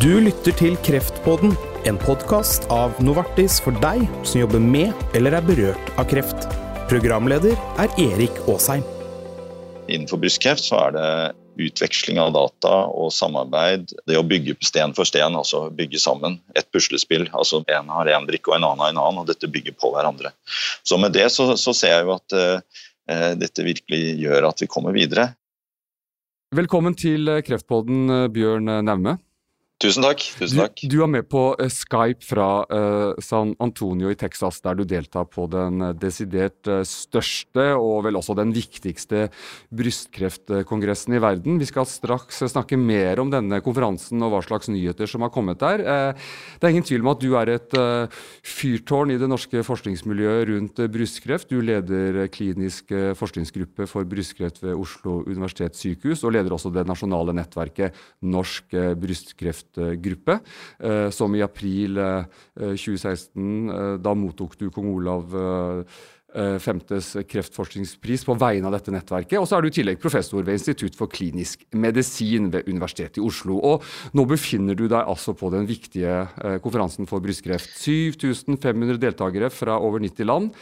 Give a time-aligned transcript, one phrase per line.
[0.00, 1.50] Du lytter til Kreftpodden,
[1.84, 6.46] en podkast av Novartis for deg som jobber med eller er berørt av kreft.
[6.88, 8.80] Programleder er Erik Aasheim.
[9.92, 11.04] Innenfor brystkreft så er det
[11.66, 13.92] utveksling av data og samarbeid.
[14.08, 16.40] Det å bygge sten for sten, altså bygge sammen.
[16.56, 17.28] Et puslespill.
[17.36, 19.92] altså En har én brikke og en annen har en annen, og dette bygger på
[19.92, 20.32] hverandre.
[20.80, 24.74] Så med det så, så ser jeg jo at eh, dette virkelig gjør at vi
[24.78, 25.34] kommer videre.
[26.56, 29.20] Velkommen til Kreftpodden, Bjørn Naume.
[29.80, 30.20] Tusen takk.
[30.36, 30.82] tusen takk.
[30.82, 34.82] Du, du, er med på uh, Skype fra uh, San Antonio i Texas, der du
[34.84, 39.30] deltar på den uh, desidert største og vel også den viktigste
[39.72, 41.56] brystkreftkongressen i verden.
[41.62, 45.62] Vi skal straks snakke mer om denne konferansen og hva slags nyheter som har kommet
[45.62, 45.80] der.
[45.80, 47.74] det er ingen tvil om at du er et
[48.44, 51.48] fyrtårn i det norske forskningsmiljøet rundt brystkreft.
[51.48, 57.96] Du leder klinisk forskningsgruppe for brystkreft ved Oslo universitetssykehus, og leder også det nasjonale nettverket
[58.20, 60.40] Norsk brystkreft kreftgruppe,
[60.80, 61.98] eh, som i april
[62.56, 65.36] 2016 eh, eh, Da mottok du kong Olav
[66.62, 69.40] femtes kreftforskningspris på vegne av dette nettverket.
[69.40, 73.24] Og så er du i tillegg professor ved Institutt for klinisk medisin ved Universitetet i
[73.26, 73.56] Oslo.
[73.58, 73.82] Og
[74.14, 76.28] nå befinner du deg altså på den viktige
[76.62, 77.74] konferansen for brystkreft.
[77.82, 80.54] 7500 deltakere fra over 90 land.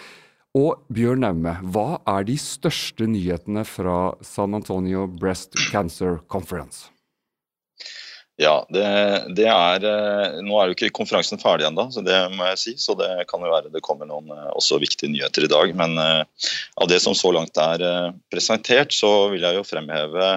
[0.56, 6.88] Og Bjørn Naume, hva er de største nyhetene fra San Antonio Breast Cancer Conference?
[8.38, 8.82] Ja, det,
[9.34, 12.74] det, er eh, Nå er jo ikke konferansen ferdig ennå, så det må jeg si.
[12.78, 15.72] Så det kan jo være det kommer noen eh, også viktige nyheter i dag.
[15.78, 16.22] Men uh,
[16.78, 17.82] av det som så langt er
[18.30, 20.36] presentert, så vil jeg jo fremheve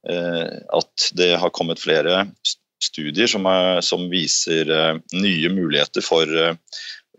[0.00, 2.22] at det har kommet flere
[2.80, 4.70] studier som, er, som viser
[5.12, 6.24] nye muligheter for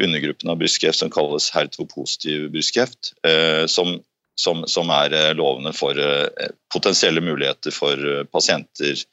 [0.02, 3.12] undergruppen av brystkreft som kalles HER2-positiv brystkreft.
[3.70, 4.00] Som,
[4.34, 5.94] som, som, er lovende for
[6.74, 8.02] potensielle muligheter for
[8.34, 9.06] pasienter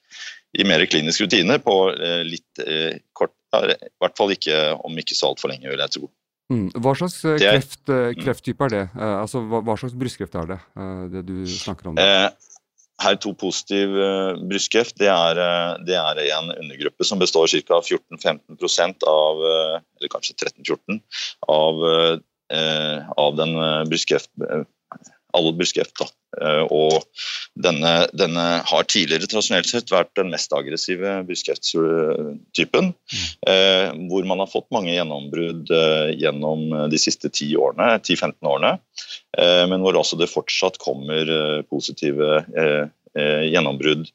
[0.59, 5.17] i mer klinisk rutine på eh, litt eh, kort I hvert fall ikke om ikke
[5.17, 6.11] så altfor lenge, vil jeg tro.
[6.53, 6.67] Mm.
[6.83, 8.19] Hva slags eh, kreft, mm.
[8.21, 8.85] krefttype er det?
[8.99, 10.61] Altså, hva, hva, slags brystkreft er det,
[11.15, 12.01] det du snakker om?
[12.03, 12.29] Eh,
[12.99, 13.93] HER2-positiv
[14.51, 15.39] brystkreft det er,
[15.87, 17.79] det er, en undergruppe som består ca.
[17.79, 20.99] 14-15% av eller kanskje 13-14
[21.55, 21.85] av,
[23.23, 23.55] av den
[23.87, 24.35] brystkreft
[25.37, 26.01] alle brystkreft.
[26.01, 26.09] Eh,
[26.71, 27.05] og
[27.59, 32.93] denne, denne, har tidligere tradisjonelt sett vært den mest aggressive brystkrefttypen.
[32.93, 33.25] Mm.
[33.53, 37.89] Eh, hvor man har fått mange gjennombrudd eh, gjennom de siste 10-15 årene.
[38.49, 38.77] årene.
[39.71, 42.89] men hvor også det fortsatt kommer eh, positive eh, Eh,
[43.49, 44.07] gjennombrudd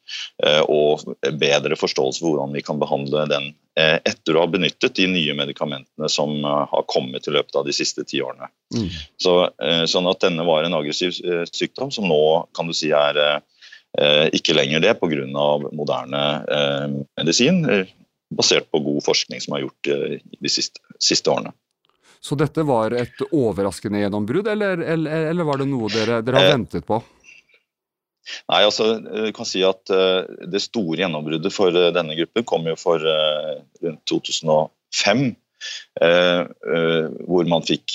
[0.45, 1.03] eh, og
[1.39, 3.49] bedre forståelse for hvordan vi kan behandle den
[3.79, 7.75] eh, etter å ha benyttet de nye medikamentene som har kommet i løpet av de
[7.75, 8.51] siste ti årene.
[8.75, 8.89] Mm.
[9.21, 9.33] Så,
[9.89, 11.15] sånn at denne var en aggressiv
[11.49, 12.21] sykdom som nå
[12.57, 13.19] kan du si er
[14.33, 15.25] ikke lenger det pga.
[15.69, 16.21] moderne
[17.19, 17.61] medisin,
[18.33, 19.91] basert på god forskning som er gjort
[20.41, 21.53] de siste, siste årene.
[22.23, 26.53] Så dette var et overraskende gjennombrudd, eller, eller, eller var det noe dere, dere har
[26.55, 27.01] ventet på?
[28.51, 32.67] Nei, altså, du kan si at uh, Det store gjennombruddet for uh, denne gruppen kom
[32.69, 35.34] jo for rundt 2005.
[37.23, 37.94] hvor man fikk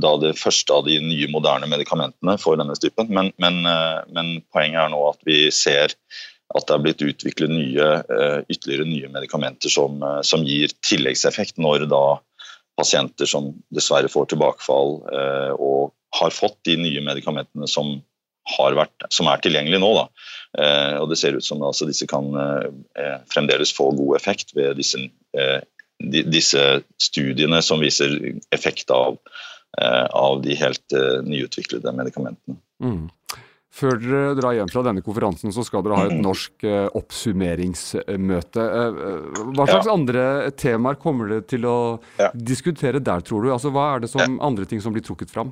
[0.00, 3.10] da det første av de nye, moderne medikamentene for denne typen.
[3.12, 3.58] Men, men,
[4.16, 7.90] men, poenget er nå at vi ser at det er blitt utviklet nye,
[8.48, 12.02] ytterligere nye medikamenter som, som, gir tilleggseffekt når da
[12.80, 14.96] pasienter som dessverre får tilbakefall
[15.60, 17.98] og har fått de nye medikamentene som
[18.44, 19.90] vært, som er tilgjengelig nå.
[19.96, 20.06] Da.
[20.58, 24.76] Eh, og det ser ut som altså, disse kan eh, fremdeles få god effekt ved
[24.78, 25.00] disse,
[25.36, 25.60] eh,
[25.98, 26.62] de, disse
[27.00, 28.14] studiene som viser
[28.54, 29.18] effekt av,
[29.80, 32.60] eh, av de helt eh, nyutviklede medikamentene.
[32.82, 33.10] Mm.
[33.74, 38.66] Før dere drar hjem fra denne konferansen, så skal dere ha et norsk eh, oppsummeringsmøte.
[39.50, 39.94] hva slags ja.
[39.96, 41.78] andre temaer kommer dere til å
[42.20, 42.30] ja.
[42.38, 43.50] diskutere der, tror du?
[43.50, 45.50] Altså, hva er det som andre ting som blir trukket fram?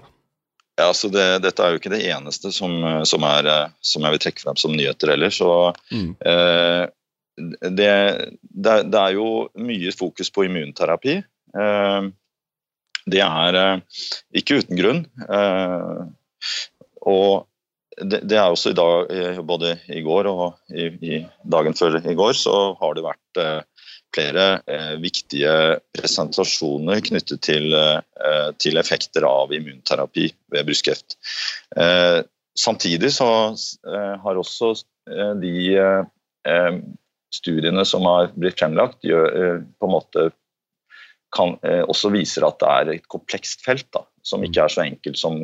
[0.80, 2.72] Ja, så det, Dette er jo ikke det eneste som,
[3.08, 3.48] som, er,
[3.84, 5.34] som jeg vil trekke frem som nyheter heller.
[5.34, 5.50] Så,
[5.92, 6.08] mm.
[6.24, 6.84] eh,
[7.36, 7.92] det,
[8.40, 9.28] det, det, er jo
[9.60, 11.20] mye fokus på immunterapi.
[11.20, 12.10] Eh,
[13.12, 14.02] det er eh,
[14.40, 15.04] ikke uten grunn.
[15.28, 16.02] Eh,
[17.02, 17.48] og
[18.00, 22.00] det, det, er også i dag, eh, både i går og i, i dagen før
[22.00, 23.58] i går, så har det vært eh,
[24.12, 25.52] flere eh, viktige
[25.96, 31.16] presentasjoner knyttet til, eh, til, effekter av immunterapi ved brystkreft.
[31.76, 32.20] Eh,
[32.58, 33.30] samtidig så
[33.88, 34.74] eh, har også
[35.10, 36.78] eh, de eh,
[37.32, 40.30] studiene som har blitt fremlagt, gjør, på en måte
[41.32, 41.54] kan,
[41.88, 43.86] også viser at det er et komplekst felt.
[43.96, 45.38] Da, som ikke er så enkelt som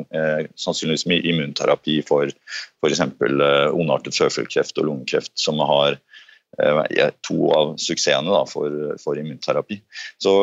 [0.53, 3.01] sannsynligvis med immunterapi for f.eks.
[3.73, 5.97] ondartet føflekkreft og lungekreft, som har
[7.23, 9.77] to av suksessene da, for, for, immunterapi.
[10.19, 10.33] Så,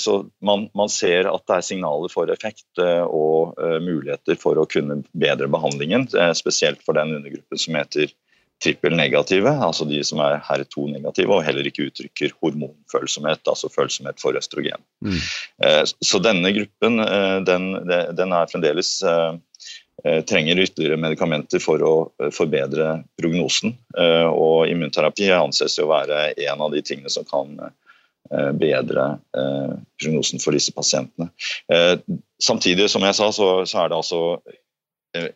[0.00, 0.14] så
[0.44, 5.50] man, man, ser at det er signaler for effekt og muligheter for å kunne bedre
[5.50, 6.06] behandlingen,
[6.38, 8.14] spesielt for den undergruppen som heter
[8.62, 14.82] trippelnegative, altså de som er HER2-negative og heller ikke uttrykker hormonfølsomhet, altså følsomhet for østrogen.
[15.04, 15.18] Mm.
[15.64, 17.70] Eh, så denne gruppen eh, den,
[18.18, 19.38] den er fremdeles eh,
[20.30, 21.92] trenger ytterligere medikamenter for å
[22.34, 23.72] forbedre prognosen.
[24.30, 27.56] Og immunterapi anses å være en av de tingene som kan
[28.60, 29.08] bedre
[29.98, 31.26] prognosen for disse pasientene.
[32.38, 34.22] Samtidig, som jeg sa, så, er det altså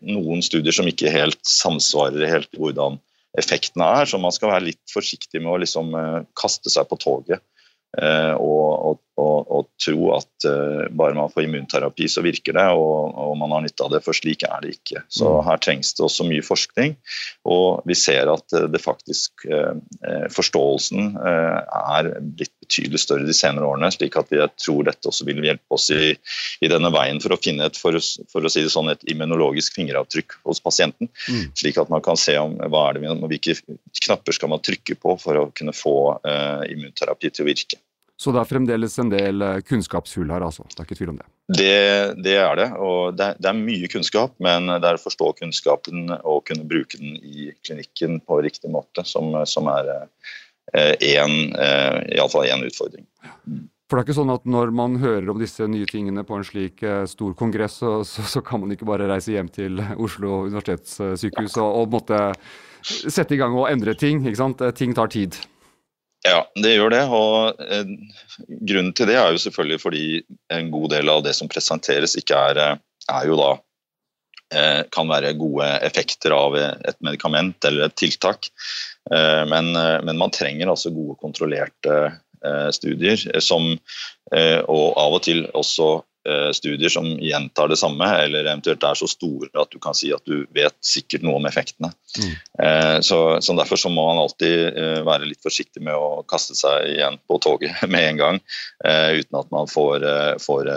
[0.00, 3.00] noen studier som ikke helt samsvarer helt hvordan
[3.38, 4.08] effektene er.
[4.08, 7.40] Så man skal være litt forsiktig med å liksom, eh, kaste seg på toget
[7.98, 12.66] eh, og, og, og, og, tro at uh, bare man får immunterapi, så virker det,
[12.78, 14.02] og, man har nytte av det.
[14.04, 15.02] For slik er det ikke.
[15.12, 15.42] Så mm.
[15.48, 16.94] her trengs det også mye forskning.
[17.50, 19.74] Og vi ser at det faktisk uh,
[20.32, 21.60] Forståelsen uh,
[21.98, 23.90] er blitt betydelig større de senere årene.
[23.92, 26.14] slik at jeg tror dette også vil hjelpe oss i,
[26.62, 27.98] i denne veien for å finne et, for,
[28.32, 31.10] for, å si det sånn, et immunologisk fingeravtrykk hos pasienten.
[31.28, 31.50] Mm.
[31.58, 33.58] Slik at man kan se om hva er det, hvilke
[34.06, 37.80] knapper skal man trykke på for å kunne få uh, immunterapi til å virke.
[38.22, 40.62] Så det er fremdeles en del eh, kunnskapshull her, altså.
[40.70, 41.26] Det er ikke tvil om det.
[41.58, 41.72] Det,
[42.22, 42.68] det er det.
[42.78, 46.68] Og det er, det er, mye kunnskap, men det er å forstå kunnskapen og kunne
[46.68, 49.90] bruke den i klinikken på riktig måte som, som er
[50.72, 53.06] én eh, én utfordring.
[53.92, 56.46] For det er ikke sånn at når man hører om disse nye tingene på en
[56.46, 60.46] slik eh, stor kongress, så, så, så kan man ikke bare reise hjem til Oslo
[60.46, 62.20] universitetssykehus og, og måtte
[62.82, 64.22] sette i gang og endre ting.
[64.24, 64.64] ikke sant?
[64.78, 65.36] Ting tar tid.
[66.22, 67.02] Ja, det gjør det.
[67.10, 67.92] og eh,
[68.62, 70.06] Grunnen til det er jo selvfølgelig fordi
[70.54, 72.80] en god del av det som presenteres, ikke er, eh,
[73.10, 73.50] er jo da
[74.54, 78.52] eh, kan være gode effekter av et medikament eller et tiltak.
[79.10, 81.96] Men, men, man trenger altså gode, kontrollerte
[82.70, 83.64] studier, som,
[84.30, 85.88] og av og til også
[86.54, 90.22] studier som gjentar det samme, eller eventuelt er så store at du kan si at
[90.28, 91.90] du vet sikkert noe om effektene.
[92.20, 93.02] Mm.
[93.02, 97.18] Så, så, Derfor så må man alltid være litt forsiktig med å kaste seg igjen
[97.26, 98.40] på toget med en gang,
[98.84, 100.06] uten at man får,
[100.44, 100.70] får,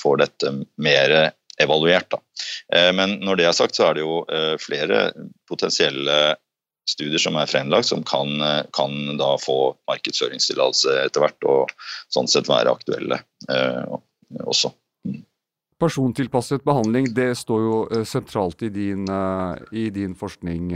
[0.00, 1.16] får dette mer
[1.62, 2.10] evaluert.
[2.10, 2.90] Da.
[2.98, 4.24] Men når det er sagt, så er det jo
[4.62, 5.08] flere
[5.46, 6.18] potensielle
[6.88, 11.72] studier som er fremlagt, som kan, eh, kan da få markedsføringstillatelse etter hvert, og
[12.14, 13.20] sånn sett være aktuelle
[13.50, 13.98] eh,
[14.44, 14.72] også.
[15.06, 15.22] Mm.
[15.78, 20.72] Persontilpasset behandling det står jo eh, sentralt i din, eh, i din forskning.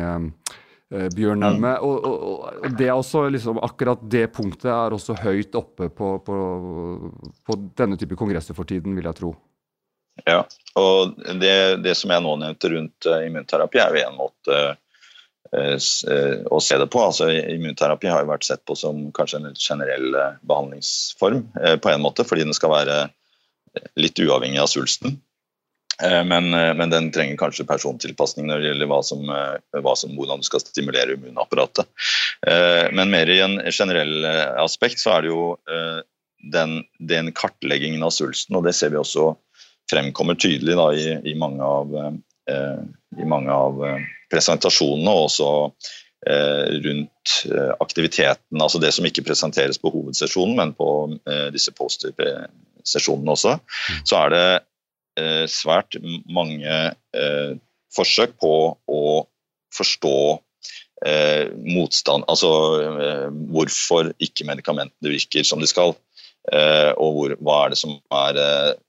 [0.92, 1.70] Bjørn Naume.
[1.72, 1.84] Mm.
[1.88, 2.24] Og, og,
[2.60, 6.36] og, det også liksom, akkurat det punktet er også høyt oppe på, på,
[7.48, 9.30] på, denne type kongresser for tiden, vil jeg tro.
[10.28, 10.42] Ja,
[10.76, 14.60] og det, det som jeg nå nevnte rundt immunterapi, er jo en måte
[15.52, 15.76] Eh,
[16.12, 17.00] eh, å se det på.
[17.04, 21.42] Altså, immunterapi har jo vært sett på som kanskje en generell eh, behandlingsform
[21.82, 22.96] på en måte, fordi den skal være
[24.00, 25.20] litt uavhengig av svulsten.
[26.02, 30.46] Men, men, den trenger kanskje persontilpasning når det gjelder hva som, hva som, hvordan du
[30.48, 31.86] skal stimulere immunapparatet.
[32.96, 34.24] Men mer i en generell
[34.58, 35.44] aspekt så er det jo
[36.56, 39.28] den, den kartleggingen av svulsten, og det ser vi også
[39.92, 41.94] fremkommer tydelig da, i, i, mange av,
[42.50, 43.84] i mange av
[44.32, 45.48] presentasjonene og også
[46.28, 50.90] eh, rundt eh, aktiviteten, altså det som ikke presenteres på hovedsesjonen, men på
[51.54, 51.76] disse disse
[52.82, 54.04] poster-sesjonene også, mm.
[54.08, 54.46] så er det
[55.52, 55.98] svært
[56.32, 56.76] mange
[57.92, 58.52] forsøk på
[58.88, 59.02] å
[59.76, 60.14] forstå
[61.02, 62.48] Eh, motstand, altså
[63.02, 65.96] eh, hvorfor ikke medikamentene virker som de skal.
[66.54, 68.38] Eh, og hvor, hva er det som er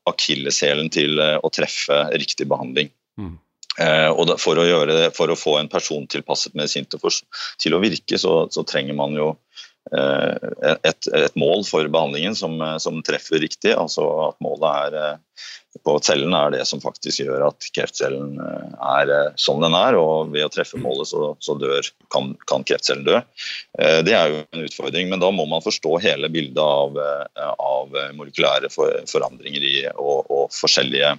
[0.10, 2.92] akilleshælen til å treffe riktig behandling.
[3.18, 3.34] Mm.
[3.82, 8.66] Eh, for å, det, for å, få en persontilpasset medisin til, å virke, så, så,
[8.70, 13.74] trenger man jo eh, et, et, mål for behandlingen som, som, treffer riktig.
[13.76, 15.44] altså At målet er, eh,
[15.84, 19.12] på cellen er det som faktisk gjør at kreftcellen er
[19.42, 19.98] som den er.
[20.00, 23.20] og Ved å treffe målet så, så dør, kan, kan, kreftcellen dø.
[24.08, 26.98] Det er jo en utfordring, men da må man forstå hele bildet av,
[27.58, 31.18] av molekylære forandringer i, og, og forskjellige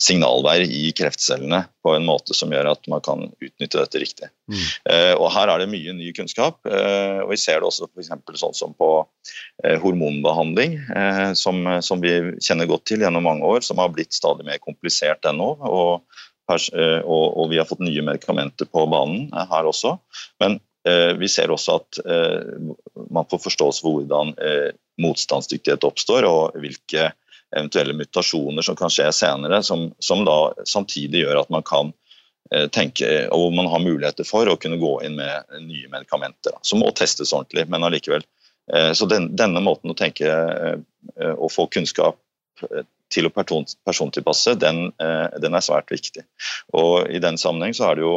[0.00, 4.30] signalveier i kreftcellene på en måte som gjør at man kan utnytte dette riktig.
[4.48, 4.62] Mm.
[4.92, 6.56] Eh, og Her er det mye ny kunnskap.
[6.64, 8.90] Eh, og Vi ser det også for sånn som på
[9.64, 14.16] eh, hormonbehandling, eh, som, som, vi kjenner godt til gjennom mange år, som har blitt
[14.16, 15.52] stadig mer komplisert ennå.
[15.68, 16.24] Og,
[16.56, 19.98] eh, og, og, vi har fått nye medikamenter på banen eh, her også.
[20.42, 20.60] Men
[21.20, 21.98] vi ser også at
[23.12, 24.30] man får forståelse for hvordan
[25.04, 27.10] motstandsdyktighet oppstår, og hvilke
[27.56, 31.92] eventuelle mutasjoner som kan skje senere, som, som da samtidig gjør at man kan
[32.74, 36.56] tenke, og hvor man har muligheter for å kunne gå inn med nye medikamenter.
[36.66, 38.24] Som må testes ordentlig, men allikevel.
[38.94, 40.30] Så den, denne måten å tenke
[41.36, 42.18] og få kunnskap
[43.10, 46.26] til å person, persontilpasse, den, den, er svært viktig.
[46.74, 48.16] Og I den sammenheng så er det jo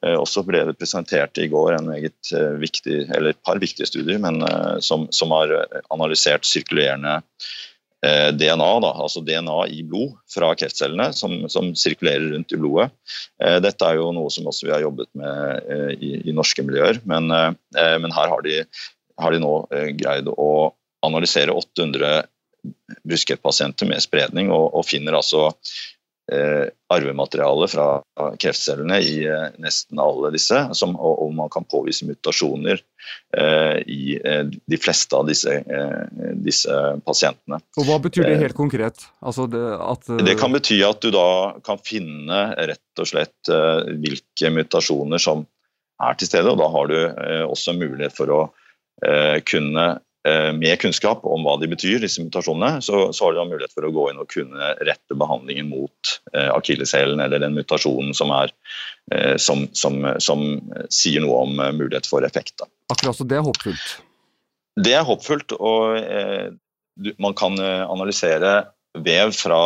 [0.00, 4.40] også ble det presentert i går en meget viktig, eller et par viktige studier men,
[4.84, 5.52] som, som har
[5.92, 7.69] analysert sirkulerende Eh,
[8.00, 12.86] DNA, da, altså DNA i blod fra kreftcellene som, som, sirkulerer rundt i blodet.
[13.44, 16.64] Eh, dette er jo noe som også vi har jobbet med eh, i, i norske
[16.64, 18.62] miljøer, men, men her har de,
[19.20, 19.52] har de, nå
[20.00, 20.50] greid å
[21.04, 22.22] analysere 800
[23.08, 25.84] brystkreftpasienter med spredning, og, og finner altså eh,
[26.90, 27.86] arvemateriale fra
[28.38, 32.80] kreftcellene i eh, nesten alle disse, som, og, man kan påvise mutasjoner
[33.36, 36.74] eh, i eh, de fleste av disse, eh, disse,
[37.06, 37.60] pasientene.
[37.78, 39.06] Og Hva betyr det helt konkret?
[39.22, 41.28] Altså det, at, det, kan bety at du da
[41.66, 43.50] kan finne rett og slett
[44.02, 45.46] hvilke mutasjoner som
[46.00, 46.98] er til stede, og da har du
[47.50, 48.40] også mulighet for å
[49.48, 49.96] kunne Eh,
[50.54, 53.92] med kunnskap om hva de betyr, disse mutasjonene, så, så har de mulighet for å
[53.94, 58.52] gå inn og kunne rette behandlingen mot eh, akilleshælen eller den mutasjonen som, er,
[59.14, 60.44] eh, som, som, som,
[60.92, 62.58] sier noe om eh, mulighet for effekt.
[62.60, 62.68] Da.
[62.92, 63.94] Akkurat så det er håpfullt?
[64.80, 66.50] Det er håpfullt, og eh,
[67.00, 68.58] du, man kan eh, analysere
[69.00, 69.62] vev fra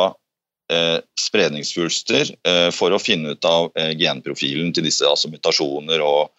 [1.20, 2.30] spredningssvulster
[2.73, 3.66] for å finne ut av
[4.00, 6.32] genprofilen til disse altså mutasjoner og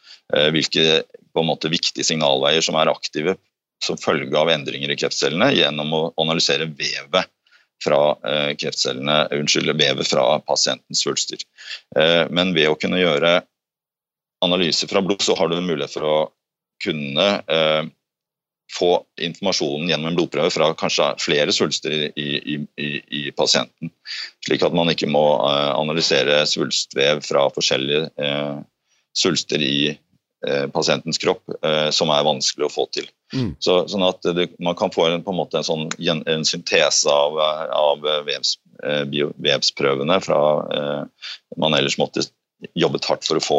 [0.50, 3.36] hvilke på en måte, viktige signalveier som er aktive
[3.84, 7.32] som følge av endringer i kreftcellene gjennom å analysere vevet
[7.84, 11.44] fra eh, kreftcellene, unnskyld, vevet fra pasientens svulster.
[11.98, 13.42] Eh, men ved å kunne gjøre
[14.46, 16.18] analyser fra blod, så har du en mulighet for å
[16.84, 17.84] kunne eh,
[18.76, 18.92] få
[19.22, 22.90] informasjonen gjennom en blodprøve fra kanskje flere svulster i, i, i,
[23.20, 23.92] i pasienten.
[24.46, 28.10] Slik at man ikke må analysere svulstvev fra forskjellige
[29.16, 29.94] svulster i
[30.74, 31.46] pasientens kropp,
[31.94, 33.06] som er vanskelig å få til.
[33.34, 33.56] Mm.
[33.60, 37.10] Så, sånn at det, Man kan få en, på en måte en, sånn, en syntese
[37.10, 37.40] av,
[37.74, 40.42] av vevs, eh, bio, vevsprøvene fra
[40.76, 42.28] eh, man ellers måtte
[42.78, 43.58] jobbet hardt for å få.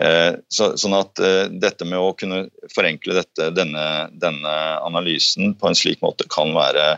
[0.00, 5.70] Eh, så, sånn at eh, dette med å kunne forenkle dette, denne, denne, analysen på
[5.70, 6.90] en slik måte kan være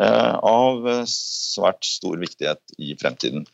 [0.00, 3.46] eh, av svært stor viktighet i fremtiden.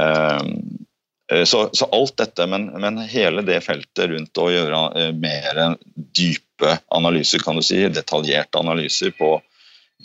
[0.00, 5.60] Eh, så, så, alt dette, men, men, hele det feltet rundt å gjøre mer
[5.94, 9.40] dyp dype analyser, kan du si, detaljerte analyser på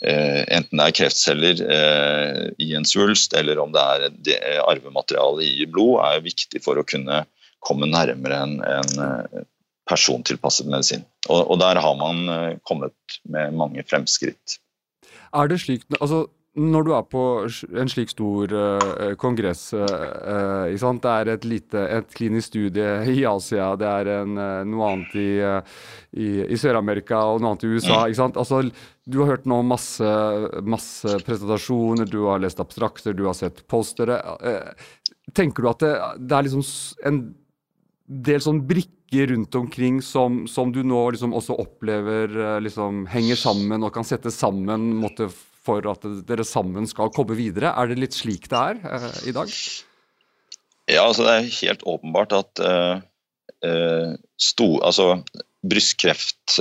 [0.02, 5.44] eh, enten det er kreftceller eh, i en svulst eller om det er det, arvemateriale
[5.44, 7.24] i blod, er viktig for å kunne
[7.60, 9.44] komme nærmere en, en eh,
[9.88, 11.04] persontilpasset medisin.
[11.28, 14.58] Og, og, der har man eh, kommet med mange fremskritt.
[15.34, 17.22] Er det slik, altså når du er på
[17.76, 23.74] en slik stor uh, kongress uh, Det er et lite et klinisk studie i Asia,
[23.76, 25.28] det er en, uh, noe annet i,
[26.16, 28.02] i, i Sør-Amerika og noe annet i USA.
[28.16, 28.40] sant?
[28.40, 28.62] Altså,
[29.04, 30.12] du har hørt nå masse,
[30.64, 34.18] masse presentasjoner, du har lest abstrakter, du har sett postere.
[35.36, 36.64] tenker du at det, det er liksom
[37.06, 37.20] en
[38.06, 43.86] del sånn brikker rundt omkring som, som du nå liksom også opplever liksom henger sammen
[43.86, 45.28] og kan sette sammen måtte
[45.66, 47.74] for at dere sammen skal komme videre.
[47.74, 49.52] Er det litt slik det er eh, i dag?
[50.86, 53.02] Ja, altså det er helt åpenbart at uh,
[53.66, 55.16] uh, sto, altså,
[55.66, 56.60] brystkreft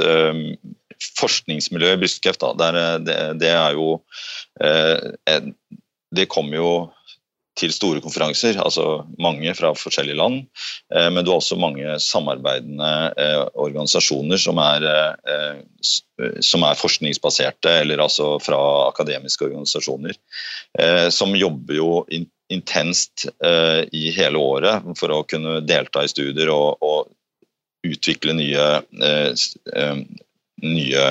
[1.19, 3.99] Forskningsmiljøet i brystkreft, da, der, det, det, er jo
[6.15, 6.69] Det kommer jo
[7.55, 10.41] til store konferanser, altså mange fra forskjellige land.
[10.93, 14.87] Eh, men du har også mange samarbeidende eh, organisasjoner som er,
[15.31, 15.61] eh,
[16.43, 18.59] som er forskningsbaserte, eller altså fra
[18.89, 20.15] akademiske organisasjoner.
[21.11, 21.89] Som jobber jo
[22.51, 23.25] intenst
[23.95, 28.65] i hele året for å kunne delta i studier og, og utvikle nye,
[30.63, 31.05] nye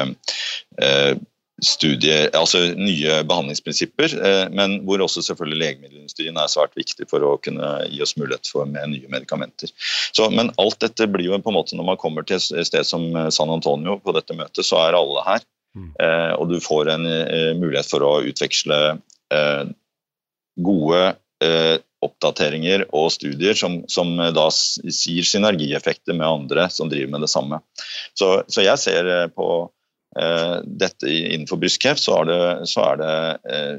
[1.63, 7.37] studier, altså nye behandlingsprinsipper, eh, men hvor også selvfølgelig legemiddelindustrien er svært viktig for å
[7.45, 9.71] kunne gi oss mulighet for med nye medikamenter.
[10.17, 12.87] Så, men alt dette blir jo på en måte når man kommer til et sted
[12.89, 15.47] som eh, San Antonio på dette møtet, så er alle her.
[15.79, 15.91] Mm.
[16.03, 17.07] Eh, og du får en
[17.59, 18.81] mulighet for å utveksle
[20.63, 21.01] gode
[22.05, 27.59] oppdateringer og studier som, som da sier synergieffekter med andre som driver med det samme.
[28.15, 29.49] Så, så jeg ser på
[30.15, 32.41] dette innenfor brystkreft, så er det,
[32.71, 33.15] så er det
[33.51, 33.77] eh,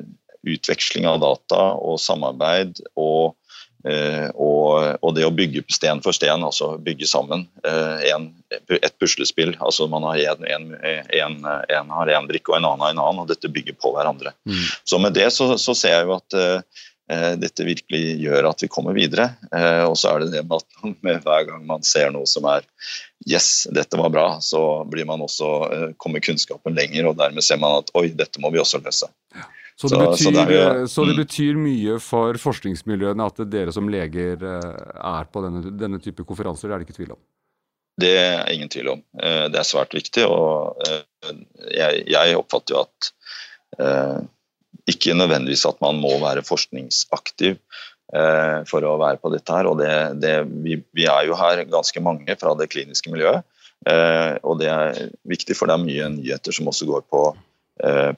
[0.56, 3.36] utveksling av data og samarbeid og,
[3.88, 8.27] eh, og, og, det å bygge sten for sten, altså bygge sammen en,
[8.75, 9.56] et puslespill.
[9.60, 11.38] altså Man har en, en, en,
[11.80, 14.36] en har en brikke og en annen har en annen, og dette bygger på hverandre.
[14.46, 14.65] Mm.
[14.84, 16.39] Så med det så, så, ser jeg jo at
[17.38, 19.27] dette virkelig gjør at vi kommer videre.
[19.86, 22.65] og så er det det med at med hver gang man ser noe som er
[23.29, 25.50] yes, dette var bra, så blir man også,
[26.01, 29.10] kommer kunnskapen lenger, og dermed ser man at oi, dette må vi også løse.
[29.36, 29.48] Ja.
[29.75, 31.17] Så det, betyr, så, det jo, så det, mm.
[31.20, 36.77] betyr, mye for forskningsmiljøene at dere som leger er på denne, denne type konferanser, det
[36.77, 37.20] er det ikke tvil om?
[38.00, 39.01] Det er ingen tvil om.
[39.20, 40.79] Det er svært viktig, og
[41.75, 43.12] jeg, jeg oppfatter jo at
[43.79, 44.20] Eh,
[44.86, 47.62] ikke nødvendigvis at man må være forskningsaktiv eh,
[48.69, 49.67] for å være på dette her.
[49.69, 53.43] og det, det, vi, vi, er jo her ganske mange fra det kliniske miljøet.
[53.89, 57.25] Eh, og det er viktig, for det er mye nyheter som også går på,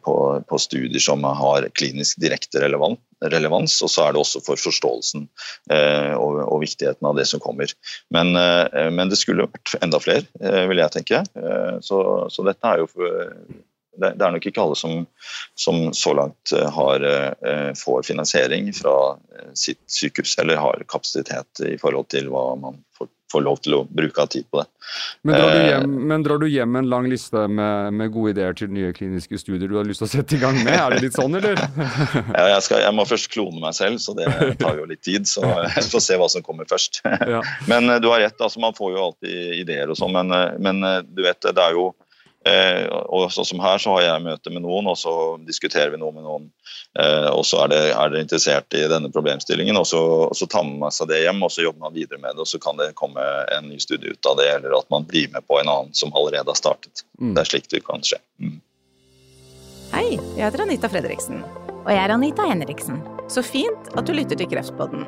[0.05, 0.15] på,
[0.45, 2.99] på studier som har klinisk direkte relevant,
[3.33, 5.23] relevans, og så er det også for forståelsen
[5.73, 7.73] og, og, viktigheten av det som kommer.
[8.13, 10.27] Men, men det skulle vært enda flere,
[10.69, 11.23] vil jeg tenke.
[11.81, 12.91] Så, så dette er jo
[13.97, 15.05] det, er nok ikke alle som,
[15.55, 21.65] som så langt eh, har, eh, får finansiering fra eh, sitt sykehus eller har kapasitet
[21.65, 24.67] i forhold til hva man får, får lov til å bruke av tid på det.
[25.27, 28.55] Men drar du hjem, men drar du hjem en lang liste med, med, gode ideer
[28.57, 30.73] til nye kliniske studier du har lyst til å sette i gang med?
[30.77, 31.59] Er det litt sånn, eller?
[32.37, 34.29] ja, jeg, skal, jeg, må først klone meg selv, så det
[34.61, 35.27] tar jo litt tid.
[35.29, 37.01] Så jeg får se hva som kommer først.
[37.03, 37.43] Ja.
[37.71, 40.31] Men du har rett, altså, man får jo alltid ideer og sånn, men,
[40.63, 40.79] men
[41.11, 41.89] du vet, det er jo
[43.07, 45.13] og sånn som her så har jeg møte med noen, og så
[45.47, 46.47] diskuterer vi noe med noen.
[46.99, 50.47] Eh, og så er det, er det interessert i denne problemstillingen, og så, og så
[50.49, 52.45] tar man med seg det hjem og så jobber man videre med det.
[52.45, 53.23] Og så kan det komme
[53.57, 56.13] en ny studie ut av det, eller at man blir med på en annen som
[56.15, 57.05] allerede har startet.
[57.21, 57.35] Mm.
[57.35, 58.21] Det er slik det kan skje.
[58.41, 58.57] Mm.
[59.93, 61.45] Hei, jeg heter Anita Fredriksen.
[61.77, 62.99] Og jeg er Anita Henriksen.
[63.31, 65.07] Så fint at du lytter til Kreftpodden.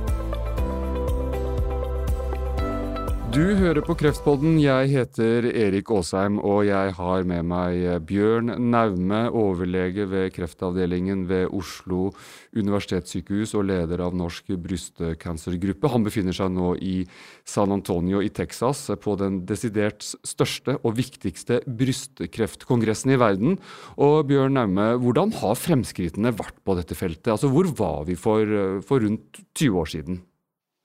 [3.31, 4.57] Du hører på Kreftpodden.
[4.59, 11.45] Jeg heter Erik Aasheim, og jeg har med meg Bjørn Naume, overlege ved kreftavdelingen ved
[11.55, 12.09] Oslo
[12.51, 15.91] universitetssykehus og leder av Norsk brystcancergruppe.
[15.93, 17.05] Han befinner seg nå i
[17.47, 23.55] San Antonio i Texas på den desidert største og viktigste brystkreftkongressen i verden.
[23.95, 27.31] Og Bjørn Naume, hvordan har fremskrittene vært på dette feltet?
[27.31, 28.43] Altså, Hvor var vi for,
[28.83, 30.21] for rundt 20 år siden?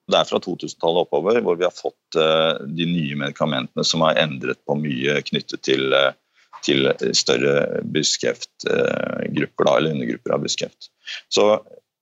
[0.07, 4.19] Det er fra 2000-tallet oppover hvor vi har fått uh, de nye medikamentene som har
[4.23, 6.13] endret på mye knyttet til, uh,
[6.67, 10.91] til større brystkreftgrupper, uh, eller undergrupper av brystkreft.
[11.29, 11.49] Så,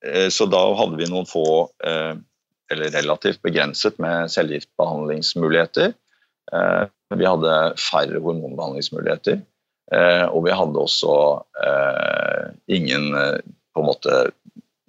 [0.05, 5.95] så, da hadde vi noen få, eller relativt begrenset, med cellegiftbehandlingsmuligheter.
[7.17, 9.41] vi hadde færre hormonbehandlingsmuligheter.
[10.29, 11.15] og vi hadde også
[12.69, 14.19] ingen på en måte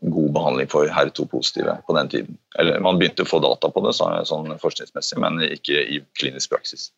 [0.01, 2.38] god behandling for HER2-positive på den tiden.
[2.60, 6.89] Eller Man begynte å få data på det sånn forskningsmessig, men ikke i klinisk praksis.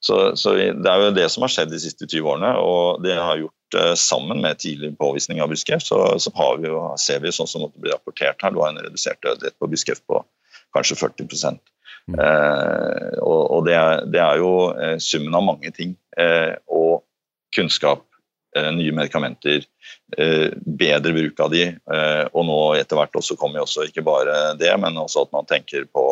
[0.00, 3.16] Så, så, Det er jo det som har skjedd de siste 20 årene, og det
[3.18, 7.34] har gjort eh, sammen med tidlig påvisning av brystkreft, så, så vi jo, ser vi
[7.34, 10.22] sånn som det blir rapportert her, du har en redusert dødelighet på brystkreft på
[10.76, 12.18] kanskje 40 mm.
[12.20, 15.96] eh, og, og det, er, det, er, jo eh, summen av mange ting.
[16.18, 17.02] Eh, og
[17.56, 18.04] kunnskap
[18.76, 19.64] nye medikamenter,
[20.18, 24.56] eh, bedre bruk av de, eh, og nå etter hvert også kommer også ikke bare
[24.60, 26.06] det, men også at man tenker på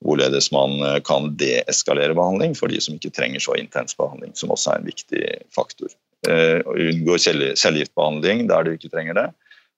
[0.00, 4.72] hvorledes man kan deeskalere behandling for de som ikke trenger så intens behandling, som også
[4.72, 5.92] er en viktig faktor.
[6.24, 9.26] Unngå cellegiftbehandling der du ikke trenger det,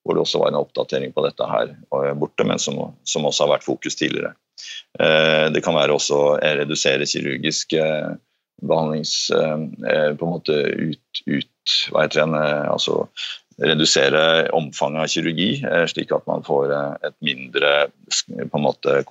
[0.07, 1.75] hvor det også var en oppdatering på dette her
[2.15, 4.37] borte, men som, som også har vært fokus tidligere.
[4.95, 7.75] Det kan være også å redusere kirurgisk
[8.62, 9.17] behandlings...
[9.35, 11.52] på en måte ut, ut
[11.90, 13.07] hva heter det, eh, altså
[13.62, 14.22] redusere
[14.57, 17.72] omfanget av kirurgi, eh, slik at man får eh, et mindre
[18.11, 19.03] på en måte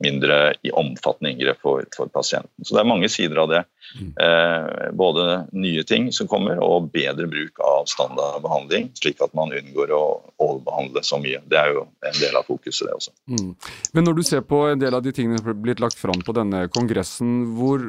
[0.00, 2.64] mindre i omfattende inngrep for, for, pasienten.
[2.64, 3.60] Så det er mange sider av det.
[4.00, 4.10] Mm.
[4.24, 9.92] Eh, både nye ting som kommer, og bedre bruk av standardbehandling, slik at man unngår
[9.92, 10.02] å
[10.40, 11.42] overbehandle så mye.
[11.50, 13.14] Det er jo en del av fokuset, det også.
[13.28, 13.50] Mm.
[13.96, 16.24] Men når du ser på en del av de tingene som er blitt lagt fram
[16.24, 17.84] på denne kongressen, hvor,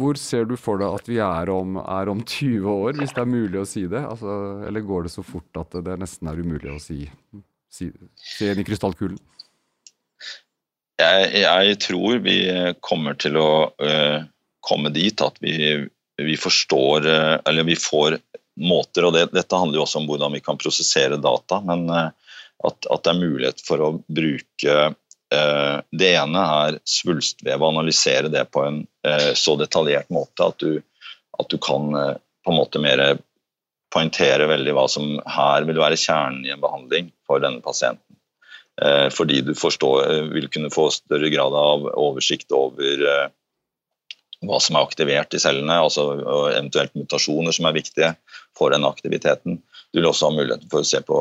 [0.00, 3.24] hvor ser du for deg at vi er om, er om 20 år, hvis det
[3.24, 4.00] er mulig å si det?
[4.00, 7.04] Altså, eller går det så fort at det nesten er umulig å si?
[7.74, 9.18] Si, se inn i krystallkulen?
[11.00, 12.38] Jeg, jeg, tror vi
[12.84, 13.50] kommer til å
[13.82, 14.26] uh,
[14.62, 15.56] komme dit at vi,
[16.22, 18.20] vi forstår uh, Eller vi får
[18.62, 22.12] måter, og det, dette handler jo også om hvordan vi kan prosessere data, men uh,
[22.64, 24.94] at, at, det er mulighet for å bruke
[25.34, 28.76] Det ene er å analysere det på en
[29.34, 30.78] så detaljert måte at du,
[31.40, 33.02] at du kan på en måte mer
[33.90, 38.14] poengtere veldig hva som her vil være kjernen i en behandling for denne pasienten.
[39.14, 43.04] Fordi du forstår, vil kunne få større grad av oversikt over
[44.48, 46.08] hva som er aktivert i cellene, altså
[46.50, 48.10] eventuelt mutasjoner som er viktige
[48.58, 49.60] for den aktiviteten.
[49.92, 51.18] Du vil også ha muligheten for å se på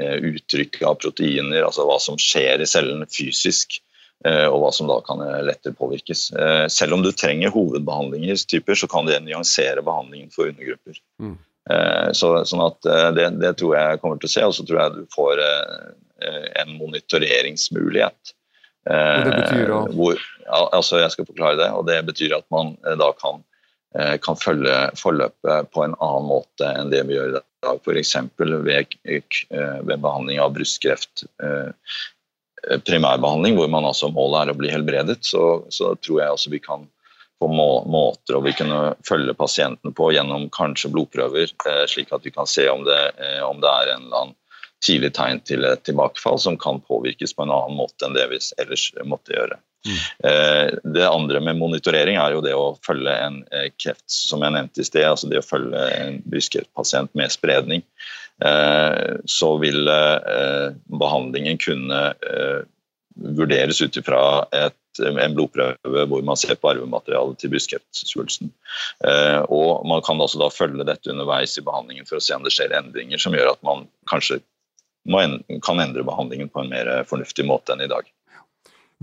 [0.00, 3.76] eh, uttrykk av proteiner, altså hva som skjer i cellene fysisk,
[4.24, 6.30] eh, og hva som da kan eh, lettere påvirkes.
[6.72, 11.02] Selv om du trenger hovedbehandlingstyper, så kan det nyansere behandlingen for undergrupper.
[11.20, 11.36] Mm.
[12.12, 12.84] Så, sånn at
[13.16, 15.40] det, det, tror jeg kommer til å se, og så tror jeg du får
[16.60, 18.34] en monitoreringsmulighet.
[18.84, 19.80] Og det betyr da?
[19.96, 20.18] Hvor,
[20.76, 23.40] altså jeg skal forklare det, og det betyr at man da kan
[23.98, 27.76] Eh, kan følge forløpet på en annen måte enn det vi gjør i dag.
[27.78, 28.16] F.eks.
[28.40, 31.70] Ved, eh, ved behandling av brystkreft, eh,
[32.82, 36.62] primærbehandling, hvor man altså målet er å bli helbredet, så, så tror jeg også vi
[36.64, 36.88] kan
[37.38, 41.54] få må, måter og vi kunne følge pasienten på gjennom kanskje blodprøver,
[41.90, 43.00] slik at vi kan se om det,
[43.46, 44.38] om det er en eller annen
[44.84, 48.40] tidlig tegn til et tilbakefall som kan påvirkes på en annen måte enn det vi
[48.62, 49.60] ellers måtte gjøre.
[49.84, 50.92] Mm.
[50.94, 54.80] Det andre med monitorering er jo det å følge en eh, kreft, som jeg nevnte
[54.80, 55.04] i sted.
[55.04, 57.84] altså Det å følge en brystkreftpasient med spredning.
[58.44, 59.84] Eh, så vil
[60.88, 62.00] behandlingen kunne
[63.14, 68.50] vurderes ut ifra en blodprøve hvor man ser på arvematerialet til brystkreftsvulsten.
[69.52, 72.54] Og man kan altså da følge dette underveis i behandlingen for å se om det
[72.54, 74.40] skjer endringer som gjør at man kanskje
[75.64, 78.08] kan endre behandlingen på en mer fornuftig måte enn i dag.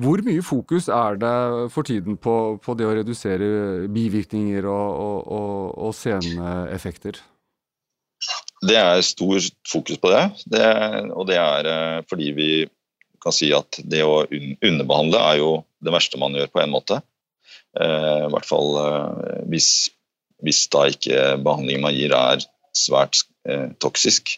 [0.01, 1.35] Hvor mye fokus er det
[1.73, 7.19] for tiden på, på det å redusere bivirkninger og, og, og, og seneffekter?
[8.61, 10.65] Det er stor fokus på det, det
[11.09, 12.49] og det er eh, fordi vi
[13.21, 15.49] kan si at det å underbehandle er jo
[15.81, 16.99] det verste man gjør på en måte.
[17.77, 19.89] Eh, I hvert fall eh, hvis,
[20.45, 22.45] hvis da ikke behandlingen man gir er
[22.77, 23.25] svært
[23.81, 24.35] toksisk.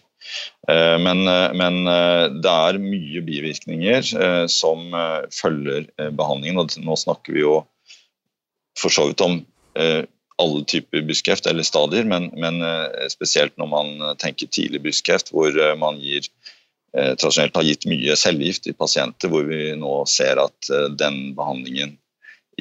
[0.67, 4.95] Eh, men, eh, men, eh, det er mye bivirkninger som
[5.33, 6.61] følger behandlingen.
[6.61, 7.57] og Nå snakker vi jo
[8.79, 9.41] for så vidt om
[10.41, 12.59] alle typer brystkreft eller stadier, men, men,
[13.09, 16.25] spesielt når man tenker tidlig brystkreft, hvor man gir,
[16.93, 21.95] tradisjonelt har gitt mye cellegift i pasienter, hvor vi nå ser at den behandlingen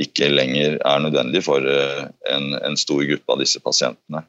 [0.01, 4.23] ikke lenger er nødvendig for eh, en, en stor gruppe av disse pasientene.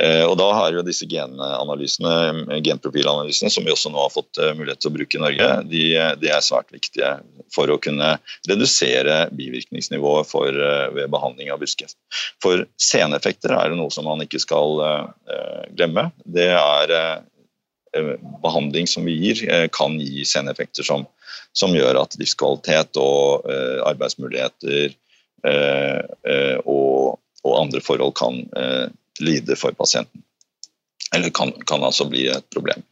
[0.00, 4.80] Eh, og Da har jo disse genprofilanalysene, som vi også nå har fått eh, mulighet
[4.80, 5.84] til å bruke i Norge, de,
[6.22, 7.10] de er svært viktige
[7.52, 10.48] for å kunne redusere bivirkningsnivået for,
[10.96, 11.96] ved behandling av brystkreft.
[12.42, 14.80] For seneffekter er det noe som man ikke skal
[15.74, 16.04] glemme.
[16.22, 16.86] Det er
[18.44, 21.06] behandling som vi gir, kan gi seneffekter som,
[21.58, 23.42] som gjør at livskvalitet og
[23.90, 24.94] arbeidsmuligheter
[25.44, 28.88] og, og, andre forhold kan eh,
[29.20, 30.22] lide for pasienten.
[31.14, 32.82] Eller kan, kan altså bli et problem.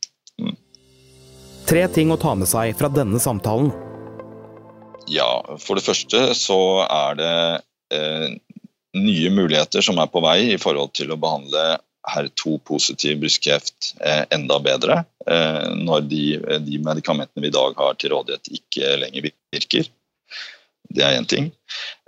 [0.43, 0.57] Mm.
[1.69, 3.71] Tre ting å ta med seg fra denne samtalen.
[5.09, 7.35] Ja, for det første så er det
[7.97, 8.31] eh,
[8.99, 14.59] nye muligheter som er på vei i forhold til å behandle HER2-positiv brystkreft eh, enda
[14.65, 16.25] bedre eh, når de,
[16.65, 19.91] de, medikamentene vi i dag har til rådighet ikke lenger virker.
[20.89, 21.51] Det er én ting.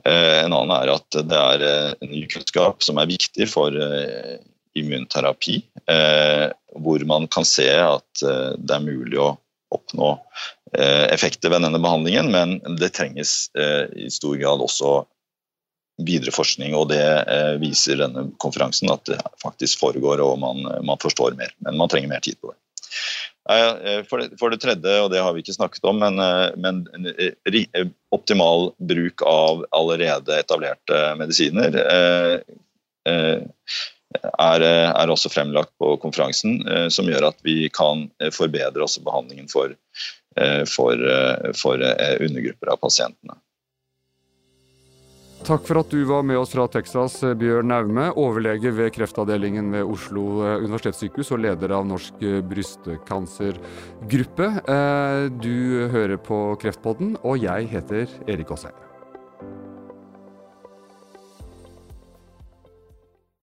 [0.04, 4.38] Eh, en annen er at det er eh, ny kunnskap som er viktig for eh,
[4.78, 5.60] immunterapi.
[6.80, 9.32] Hvor man kan se at det er mulig å
[9.74, 10.12] oppnå
[11.10, 14.92] effekter ved denne behandlingen, men det trenges i stor grad også
[16.06, 17.02] videre forskning, og det
[17.58, 21.50] viser denne konferansen at det faktisk foregår og man, man forstår mer.
[21.66, 22.60] Men man trenger mer tid på det.
[23.48, 26.82] Eh, for det, tredje, og det har vi ikke snakket om, men, eh, men
[27.16, 32.42] eh, optimal bruk av allerede etablerte medisiner er,
[33.08, 36.60] er, også fremlagt på konferansen,
[36.92, 39.72] som gjør at vi kan forbedre også behandlingen for,
[40.68, 41.06] for,
[41.56, 43.38] for undergrupper av pasientene.
[45.40, 49.88] Takk for at du var med oss fra Texas, Bjørn Naume, overlege ved kreftavdelingen ved
[49.88, 54.50] Oslo eh, universitetssykehus og leder av Norsk eh, brystkansergruppe.
[54.60, 58.89] Eh, du hører på Kreftpodden, og jeg heter Erik Aasheim.